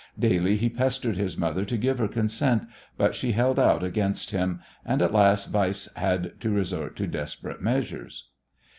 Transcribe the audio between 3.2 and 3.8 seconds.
held